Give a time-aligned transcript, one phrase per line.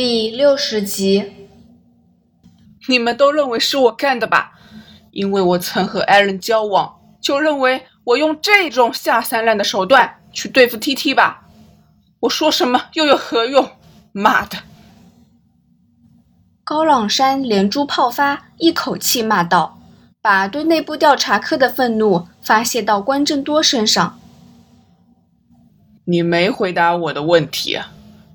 [0.00, 1.24] 第六十集，
[2.86, 4.52] 你们都认为是我干的吧？
[5.10, 11.48] 因为我曾和艾伦交往，就认为我用这种下三滥的手段去对付 T T 吧？
[12.20, 13.72] 我说什么又有何用？
[14.12, 14.58] 妈的！
[16.62, 19.80] 高朗山连珠炮发，一口气骂道，
[20.22, 24.20] 把对内部调查科的愤怒发泄到关正多身上。
[26.04, 27.80] 你没回答我的问题，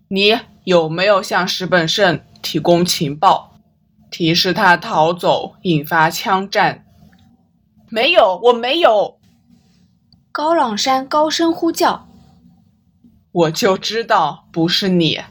[0.10, 3.54] 你有没有向石本胜提供情报，
[4.10, 6.86] 提示他逃走，引发枪战？
[7.90, 9.18] 没有，我没有。
[10.32, 12.08] 高朗山高声呼叫
[13.32, 15.22] ：“我就知道不是你。”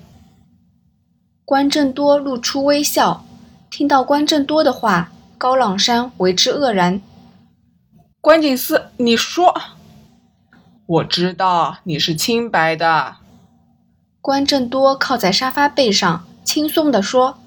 [1.44, 3.24] 关正多露出微笑，
[3.70, 7.00] 听到关正多的话，高朗山为之愕然。
[8.20, 9.52] 关警司，你说。
[10.86, 13.16] 我知道你是清白的。
[14.22, 17.38] 关正多靠在沙发背上，轻松地说：“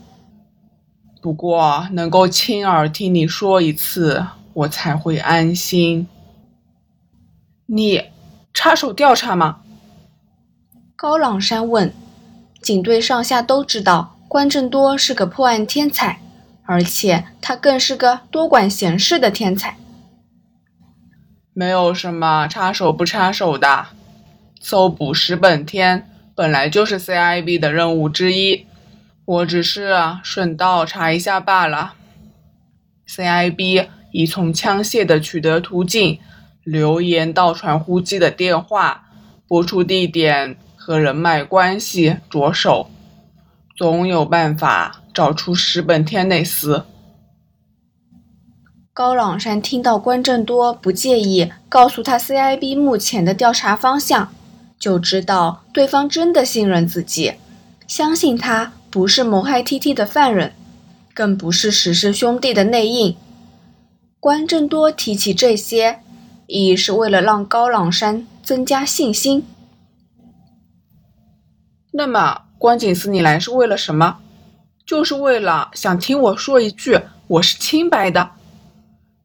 [1.22, 6.06] 不过能够亲耳听你说一次，我才会安心。”
[7.68, 8.04] 你
[8.54, 9.62] 插手调查吗？
[10.98, 11.94] 高朗山问。
[12.62, 16.20] 警队上下都知道关正多是个破案天才，
[16.66, 19.78] 而且他更是个多管闲事的天才。
[21.54, 23.86] 没有什么插手不插手的，
[24.60, 28.66] 搜捕石本天本来就是 CIB 的任务之一，
[29.24, 31.94] 我只是顺道查一下罢了。
[33.08, 36.20] CIB 以从枪械的取得途径、
[36.64, 39.06] 留言到传呼机的电话、
[39.48, 42.90] 播出地点和人脉关系着手，
[43.78, 46.84] 总有办法找出石本天内斯。
[48.92, 54.34] 高朗山听到关正多不介意告诉他 CIB 目前的调查方向，
[54.86, 57.34] 就知道对方真的信任自己，
[57.88, 60.54] 相信他不是谋害 TT 的犯人，
[61.12, 63.18] 更不是史氏兄弟的内应。
[64.20, 66.02] 关正多提起这些，
[66.46, 69.48] 亦是为了让高朗山增加信心。
[71.92, 74.20] 那么，关警司，你来是为了什么？
[74.86, 78.30] 就是为了想听我说一句我是清白的。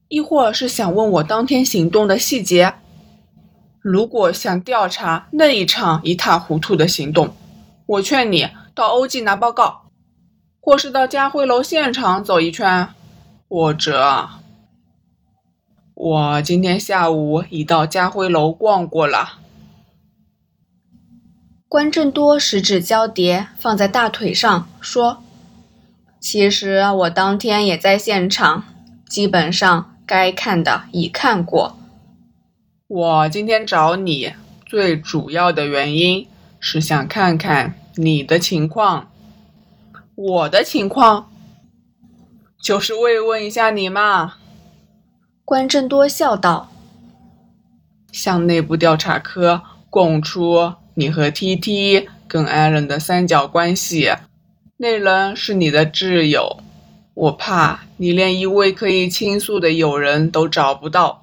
[0.08, 2.72] 亦或是想问我当天行动的细节？
[3.80, 7.34] 如果想调查那一场一塌糊涂的行动，
[7.86, 9.90] 我劝你到欧记拿报告，
[10.60, 12.88] 或是到家辉楼现场走一圈，
[13.48, 14.28] 或者
[15.94, 19.38] 我今天下午已到家辉楼逛过了。
[21.68, 25.22] 关正多十指交叠放在大腿上，说
[26.20, 28.64] ：“其实我当天也在现场，
[29.08, 31.78] 基本上。”该看的已看过。
[32.92, 34.32] 我今天找你
[34.66, 36.26] 最主要的原因
[36.58, 39.12] 是想看看你的情况。
[40.16, 41.30] 我的情况
[42.60, 44.34] 就是慰问一下你嘛。
[45.44, 46.72] 关正多笑道
[48.10, 54.10] ：“向内部调查科供出你和 T.T 跟艾伦的三角关系，
[54.78, 56.58] 那人是你的挚友。”
[57.14, 61.19] 我怕你连一位可以倾诉的友人都找不到，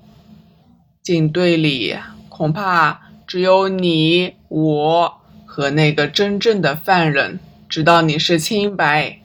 [1.08, 1.96] 警队里
[2.28, 9.22] 恐怕只有你、我和那个真正的犯人知道你是清白。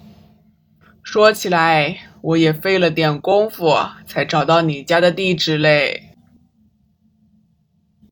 [1.03, 3.77] 说起来，我也费了点功夫
[4.07, 6.15] 才找到你家的地址嘞。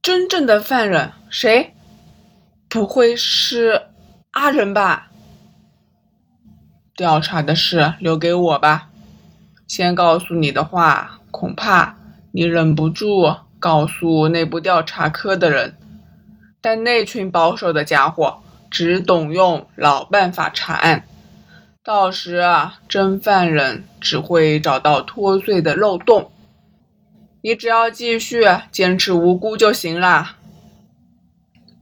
[0.03, 1.73] 真正的犯人谁？
[2.69, 3.83] 不会是
[4.33, 5.13] 阿仁吧？
[6.97, 8.91] 调查的事留给我吧。
[9.69, 11.97] 先告诉你的话，恐怕
[12.33, 15.77] 你忍不住告诉内部调查科的人。
[16.61, 21.05] 但那群保守的家伙只懂用老办法查案，
[21.85, 26.31] 到时啊，真犯人只会找到脱罪的漏洞。
[27.43, 30.37] 你只要继续坚持无辜就行了。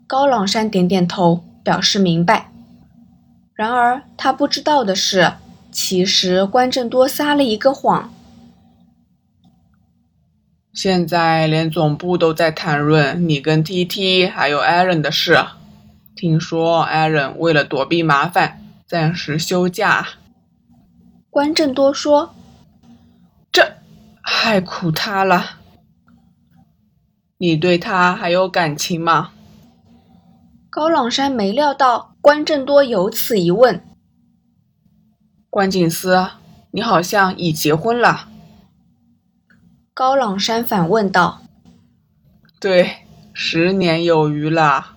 [0.07, 2.53] 高朗山点点头，表示明白。
[3.55, 5.33] 然而，他不知道的是，
[5.73, 8.15] 其实关正多撒了一个谎。
[10.81, 15.37] 现在连总部都在谈论你跟 T.T 还有 Aaron 的事。
[16.15, 20.07] 听说 Aaron 为了躲避麻烦，暂时休假。
[21.31, 22.33] 关正多说
[23.51, 23.73] ：“这
[24.23, 25.57] 害苦他了。
[27.39, 29.33] 你对他还有感情吗？”
[30.71, 33.83] 高朗山没料到关正多有此一问。
[35.51, 36.29] 关景思，
[36.71, 38.29] 你好像已结婚了。
[39.99, 41.43] 高朗山反问道
[42.61, 42.99] ：“对，
[43.33, 44.93] 十年有余了。”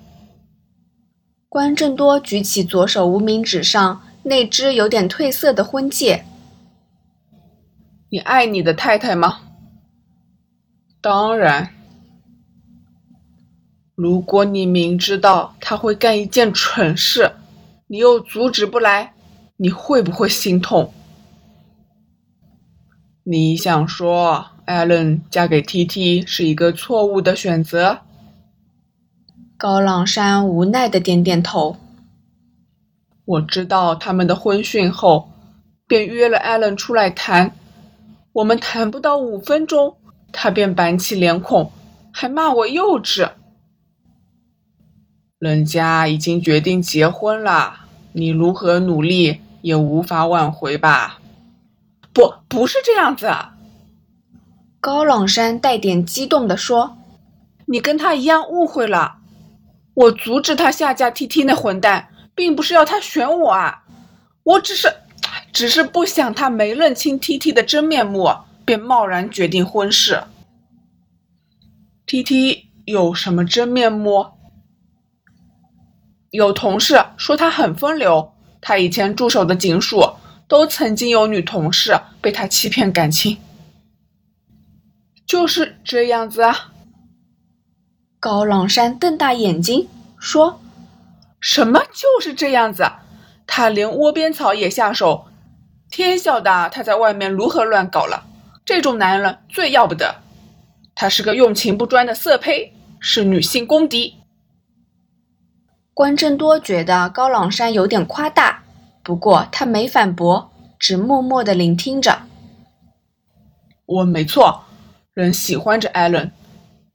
[1.50, 6.24] 关正多举起左手无名指上那只有点褪色的婚戒。
[8.12, 9.40] 你爱你的太太吗？
[11.02, 11.74] 当然。
[13.96, 17.32] 如果你明知道他会干一件蠢事，
[17.88, 19.16] 你又阻止不来，
[19.58, 20.94] 你会不会心痛？
[23.24, 28.00] 你想说艾伦嫁给 T T 是一个错误的选择？
[29.58, 31.78] 高朗山无奈的点点头。
[33.26, 35.30] 我知道他们的婚讯后，
[35.88, 37.56] 便约了艾伦出来谈。
[38.34, 39.98] 我们谈不到五分钟，
[40.34, 41.72] 他便板起脸孔，
[42.12, 43.34] 还骂我幼稚。
[45.38, 47.82] 人家已经决定结婚了，
[48.14, 51.21] 你如何努力也无法挽回吧？
[52.14, 53.32] 不，不是这样子。
[54.80, 56.98] 高朗山带点激动地说
[57.68, 59.18] ：“你跟他一样误会了。
[59.94, 63.84] 我阻止他下嫁 T T 那混蛋，并不是要他选我啊，
[64.44, 64.88] 我只是……”
[65.54, 68.34] 只是不想他没认清 T T 的真面目，
[68.64, 70.24] 便贸然决定婚事。
[72.06, 74.28] T T 有什么真面目？
[76.30, 80.14] 有同事说他很风流，他以前驻守的警署
[80.52, 83.38] 都曾经有女同事被他欺骗感情。
[85.26, 86.74] 就是这样子啊！
[88.20, 89.88] 高朗山瞪大眼睛
[90.20, 90.60] 说
[91.40, 92.84] ：“什么就是这样子？
[93.48, 95.30] 他连窝边草也下手。”
[95.90, 98.26] 天晓得他在外面如何乱搞了！
[98.66, 100.18] 这种男人最要不得，
[100.94, 104.18] 他是个用情不专的色胚，是女性公敌。
[105.94, 108.64] 关正多觉得高朗山有点夸大，
[109.04, 112.22] 不过他没反驳，只默默的聆听着。
[113.86, 114.64] 我没错，
[115.14, 116.32] 人喜欢着艾伦，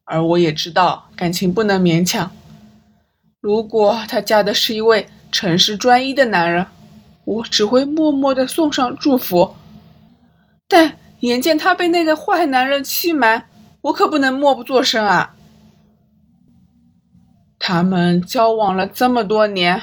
[0.04, 2.30] 而我也知道感情不能勉强。
[3.40, 6.66] 如果她嫁的是一位诚实专一的男人。
[7.26, 9.56] 我只会默默的送上祝福，
[10.68, 13.48] 但眼见他被那个坏男人欺瞒，
[13.80, 15.34] 我可不能默不作声啊！
[17.58, 19.82] 他们交往了这么多年，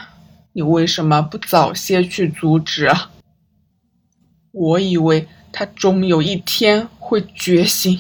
[0.53, 3.11] 你为什么不早些去阻止啊？
[4.51, 7.99] 我以为他终有一天会觉醒。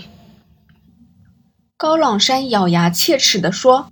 [1.75, 3.91] 高朗山咬牙切齿地说：“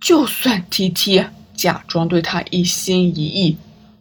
[0.00, 3.58] 就算 T T 假装对他一心一意。”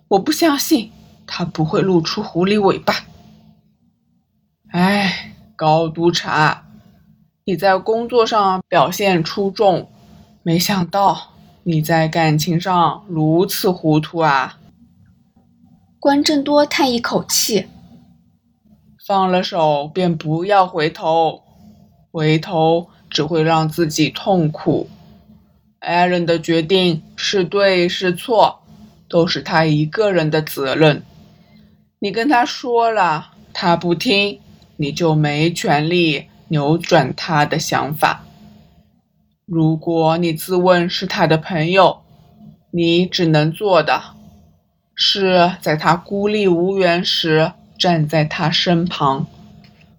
[0.09, 0.91] 我不相信
[1.25, 2.93] 他不会露出狐狸尾巴。
[4.69, 6.63] 哎，高督察，
[7.43, 9.91] 你在工作上表现出众，
[10.43, 11.33] 没想到
[11.69, 14.57] 你在感情上如此糊涂啊！
[15.99, 17.65] 关正多叹一口气，
[19.05, 21.43] 放了手便不要回头，
[22.09, 24.89] 回头只会让自己痛苦。
[25.79, 28.61] 艾伦的决定是对是错？
[29.09, 31.03] 都是他一个人的责任。
[31.99, 34.39] 你跟他说了，他不听，
[34.77, 38.23] 你就没权利扭转他的想法。
[39.47, 42.01] 如果你自问是他的朋友，
[42.69, 44.03] 你只能做的，
[44.93, 49.25] 是在他孤立无援时站在他身旁，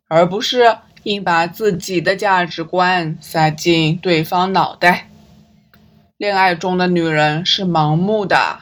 [0.06, 5.08] 而不是硬把自己的价值观塞进对方脑袋。
[6.18, 8.58] 恋爱中的女人是盲目的。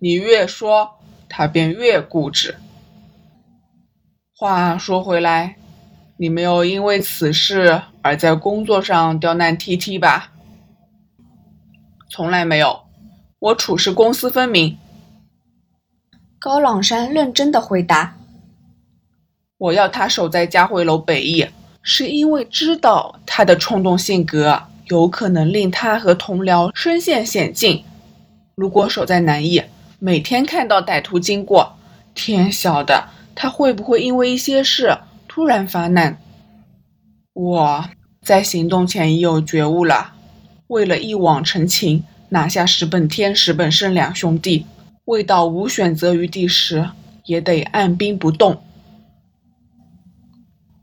[0.00, 0.98] 你越说，
[1.30, 2.56] 她便越固执。
[4.36, 5.56] 话说回来，
[6.22, 10.32] 你没有因为此事而在工作上刁难 T T 吧？
[12.10, 12.82] 从来没有，
[13.38, 14.76] 我处事公私分明。
[16.38, 18.18] 高朗山认真的回答
[19.56, 21.46] ：“我要他守在嘉惠楼北翼，
[21.80, 27.82] 是因为知道他的冲动性格有可能令他和同僚身陷险境。
[28.54, 29.62] 如果守在南翼，
[29.98, 31.78] 每天看到歹徒经过，
[32.14, 34.98] 天晓得他会不会因为一些事
[35.32, 36.20] 突然发难。
[37.32, 37.88] 我
[38.20, 40.14] 在行动前已有觉悟了，
[40.66, 44.66] 为了一往成情，拿下石本天、石本胜两兄弟，
[45.04, 46.90] 未到无选择余地时，
[47.26, 48.60] 也得按兵不动。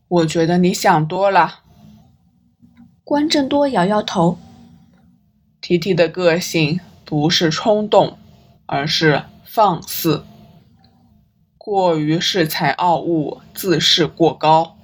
[0.08, 1.60] 我觉得你想多了。
[3.04, 4.40] 关正多摇摇头。
[5.60, 8.18] 提提的个性不是冲动。
[8.70, 10.26] 而是放肆，
[11.68, 14.78] 过于恃才傲物，自视过高。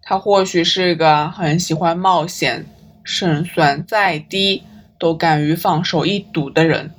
[0.00, 2.64] 他或许是个很喜欢冒险，
[3.04, 4.62] 胜算再低
[4.98, 6.94] 都敢于放手一赌的人，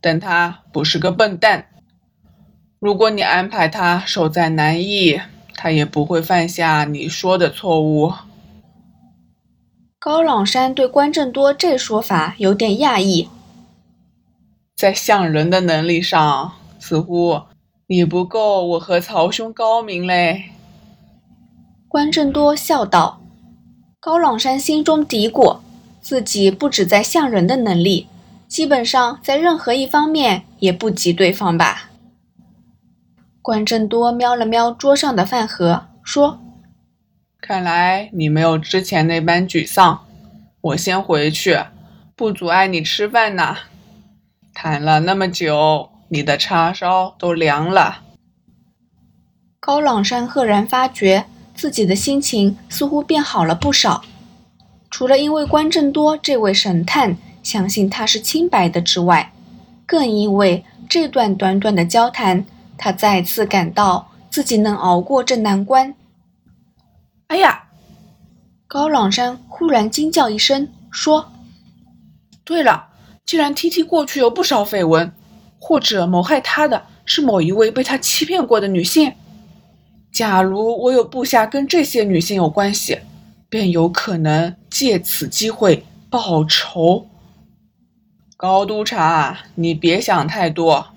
[0.00, 1.66] 但他不是个笨蛋。
[2.78, 5.20] 如果你安排他守在南翼，
[5.54, 8.14] 他也不会犯下你说的错误。
[9.98, 13.28] 高朗山对关正多这说法有点讶异。
[14.74, 17.42] 在像人的能力上，似乎
[17.92, 20.50] 你不够我和曹兄高明嘞。
[21.88, 23.20] 关正多笑道
[23.98, 25.58] ：“高朗山心中嘀咕，
[26.00, 28.06] 自己不止在像人的能力，
[28.46, 31.90] 基本上在任何一方面也不及对方吧。”
[33.42, 36.40] 关正多瞄了瞄桌上的饭盒，说
[37.42, 40.06] ：“看来你没有之前那般沮丧。
[40.60, 41.58] 我先回去，
[42.14, 43.56] 不阻碍你吃饭呐。
[44.54, 48.02] 谈了那么久。”你的叉烧都凉了。
[49.60, 54.02] 高朗山赫然发觉自己的心情似乎变好了不少，
[54.90, 59.32] 除了因为关正多这位神探相信他是清白的之外，
[59.86, 62.44] 更因为这段短短的交谈，
[62.76, 65.94] 他再次感到自己能熬过这难关。
[67.28, 67.64] 哎呀！
[68.66, 71.30] 高朗山忽然惊叫一声，说
[72.42, 72.88] ：“对了，
[73.24, 75.12] 既然 T T 过去有不少绯闻。”
[75.60, 79.12] 或者谋害他的是某一位被他欺骗过的女性。
[80.10, 82.98] 假如我有部下跟这些女性有关系，
[83.48, 87.06] 便有可能借此机会报仇。
[88.36, 90.88] 高督察，你别想太多，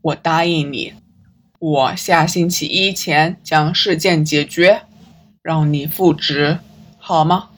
[0.00, 0.94] 我答应你，
[1.58, 4.82] 我下星期一前将事件解决，
[5.42, 6.58] 让你复职，
[6.98, 7.50] 好吗？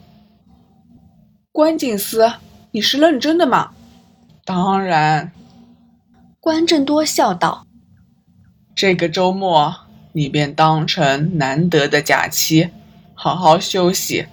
[1.51, 2.33] 关警司，
[2.71, 3.71] 你是认真的吗？
[4.43, 5.31] 当然。
[6.47, 7.67] 关正多笑道
[8.73, 9.75] ：“这个周末，
[10.13, 12.69] 你便当成难得的假期，
[13.13, 14.27] 好好休息。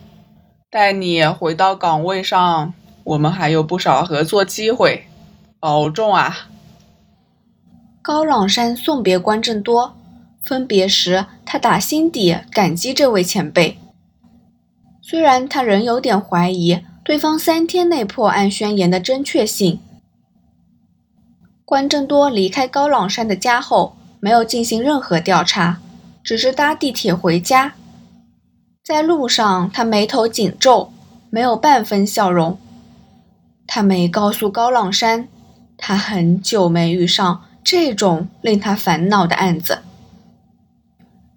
[0.71, 5.09] 待你回到岗位上，我们还有不少合作机会。
[5.59, 6.51] 保重啊！”
[8.01, 9.97] 高朗山送别关正多，
[10.45, 13.77] 分别时，他打心底感激这位前辈。
[15.03, 19.81] 虽然他仍有点怀疑对方三天内破案宣言的正确性。
[21.65, 25.81] 关正多离开高朗山的家后，没有进行任何调查，
[26.23, 27.73] 只是搭地铁回家。
[28.85, 30.93] 在路上，他眉头紧皱，
[31.31, 32.59] 没有半分笑容。
[33.67, 35.27] 他没告诉高朗山，
[35.79, 39.79] 他很久没遇上这种令他烦恼的案子。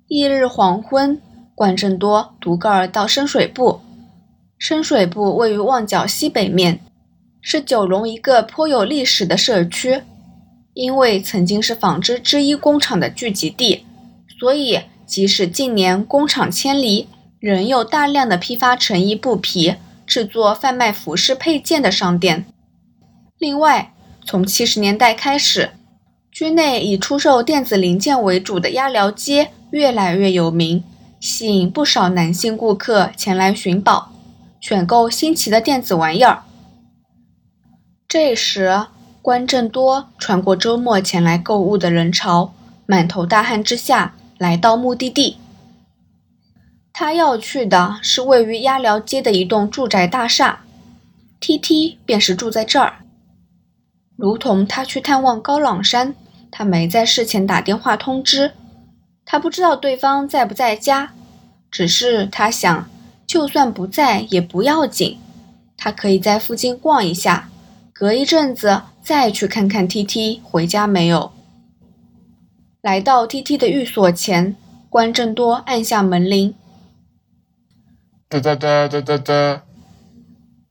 [0.09, 1.21] 翌日黄昏，
[1.55, 3.79] 关正多独个儿到深水埗。
[4.59, 6.81] 深水埗位于旺角西北面，
[7.39, 10.01] 是九龙一个颇有历史的社区。
[10.77, 13.83] 因为曾经是纺织织衣工厂的聚集地，
[14.39, 17.07] 所以即使近年工厂迁离，
[17.39, 19.73] 仍有大量的批发成衣布匹、
[20.05, 22.45] 制作贩卖服饰配件的商店。
[23.39, 23.91] 另外，
[24.23, 25.71] 从七十年代开始，
[26.31, 30.83] 区内以出售电子零件为主的鸭寮街越来越有名，
[31.19, 34.11] 吸引不少男性顾客前来寻宝，
[34.61, 36.43] 选购新奇的电子玩意儿。
[38.07, 38.85] 这时，
[39.27, 42.53] 关正多穿过周末前来购物的人潮，
[42.85, 45.35] 满头大汗之下来到目的地。
[46.93, 50.61] 他要去的是位于鸭寮街的一栋住宅大厦
[51.41, 52.99] ，T T 便是住在这儿。
[54.15, 56.15] 如同他去探望高朗山，
[56.49, 58.53] 他没在事前打电话通知，
[59.25, 61.11] 他不知道对方在不在家，
[61.69, 62.89] 只是他想，
[63.27, 65.19] 就算不在也不要紧，
[65.75, 67.49] 他可以在附近逛一下，
[67.91, 68.83] 隔一阵子。
[69.07, 71.31] 再去看看 T T 回家没有。
[72.81, 74.57] 来到 T T 的寓所前，
[74.89, 76.53] 关正多按下门铃。
[78.27, 79.63] 哒哒哒哒哒哒。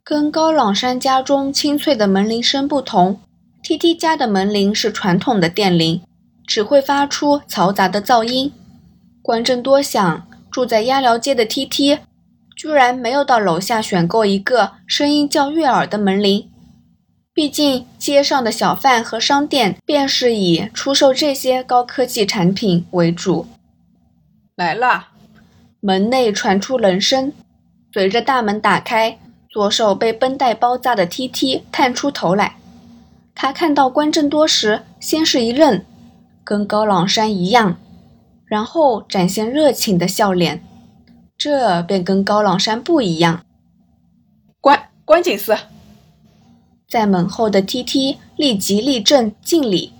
[0.04, 3.18] 跟高朗山家中清脆的门铃声不同
[3.62, 6.02] ，T T 家的门铃是传统的电铃，
[6.46, 8.52] 只会发出嘈杂的噪音。
[9.22, 12.00] 关正多想，住在鸭寮街的 T T，
[12.54, 16.50] 居然没有到楼下选购一个声音较悦耳的门铃。
[17.36, 23.46] 毕竟，街上的小贩和商店便是以出售这些高科技产品为主。
[24.54, 25.08] 来了，
[25.80, 27.34] 门内传出人声，
[27.92, 29.18] 随着大门打开，
[29.50, 32.56] 左手被绷带包扎的 T T 探出头来。
[33.34, 35.84] 他看到关正多时，先是一愣，
[36.42, 37.76] 跟高朗山一样，
[38.46, 40.64] 然后展现热情的笑脸。
[41.36, 43.44] 这便跟高朗山不一样。
[44.58, 45.54] 关关警司。
[46.88, 49.92] 在门后的 T T 立即立正敬礼。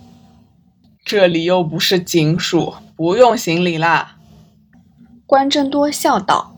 [1.03, 4.17] 这里又不是警署，不用行礼啦。
[5.25, 6.55] 关正多笑道。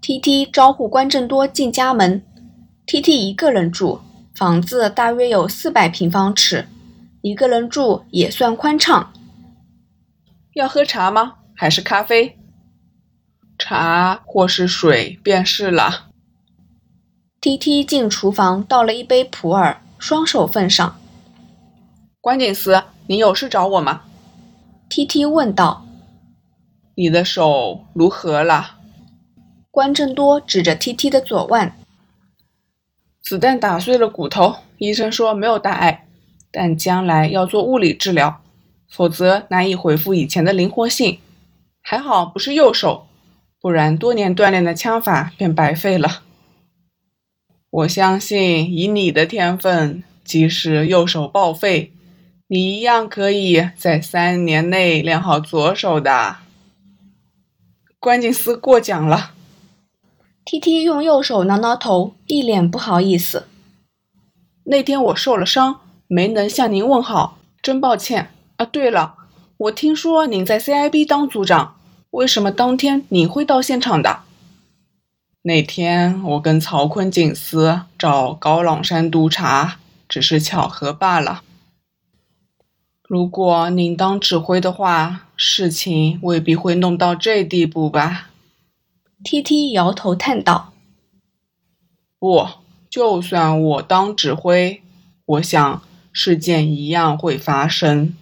[0.00, 2.22] T T 招呼关正多进家门。
[2.86, 4.00] T T 一个人住，
[4.34, 6.66] 房子大约有四百平方尺，
[7.22, 9.12] 一个人住也算宽敞。
[10.52, 11.34] 要喝茶吗？
[11.56, 12.38] 还是咖啡？
[13.58, 16.10] 茶或是水便是了。
[17.44, 20.98] T T 进厨房倒了一杯普洱，双手奉上。
[22.18, 24.00] 关警司，你有事找我吗
[24.88, 25.84] ？T T 问道。
[26.94, 28.76] 你的手如何了？
[29.70, 31.76] 关正多指着 T T 的左腕。
[33.22, 36.06] 子弹打碎了骨头，医生说没有大碍，
[36.50, 38.40] 但将来要做物理治疗，
[38.88, 41.18] 否则难以恢复以前的灵活性。
[41.82, 43.06] 还好不是右手，
[43.60, 46.22] 不然多年锻炼的枪法便白费了。
[47.74, 51.92] 我相信以你的天分，即使右手报废，
[52.46, 56.36] 你一样可以在三年内练好左手的。
[57.98, 59.32] 关锦司过奖了。
[60.44, 63.48] T T 用右手挠挠头，一脸不好意思。
[64.66, 68.30] 那天我受了伤，没能向您问好，真抱歉。
[68.54, 69.16] 啊，对了，
[69.56, 71.74] 我听说您在 C I B 当组长，
[72.10, 74.20] 为什么当天你会到现场的？
[75.46, 79.76] 那天我跟曹坤警司找高朗山督察，
[80.08, 81.42] 只是巧合罢了。
[83.02, 88.30] 如果您当指挥的话，事情未必会弄到这地步吧。
[89.22, 90.72] T T 摇头叹道
[92.18, 92.48] ：“不，
[92.88, 94.80] 就算我当指挥，
[95.26, 98.16] 我想事件一样会发生。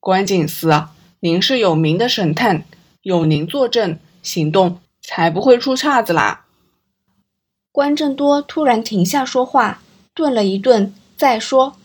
[0.00, 0.88] 关警司，
[1.20, 2.64] 您是有名的神探，
[3.02, 6.46] 有您作证，行动才不会出岔子啦。”
[7.70, 9.82] 关正多突然停下说话，
[10.14, 11.76] 顿了一顿，再说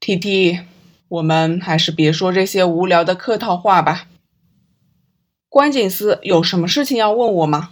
[0.00, 0.60] ：“T T，
[1.08, 4.08] 我们还是别说这些无聊的客套话吧。”
[5.48, 7.70] 关警司有什么事情要问我吗？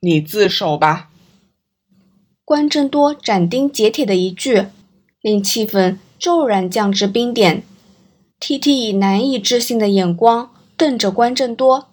[0.00, 1.10] 你自首吧。
[2.44, 4.66] 关正多斩钉截铁的一句，
[5.20, 7.62] 令气氛骤然降至冰点。
[8.40, 11.88] T T 以难以置信的眼光瞪着关正多。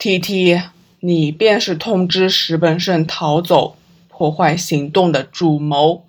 [0.00, 0.62] T T，
[1.00, 3.76] 你便是通知石本胜逃走、
[4.06, 6.04] 破坏行动的主谋。